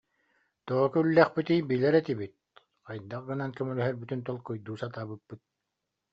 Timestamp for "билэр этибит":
1.69-2.33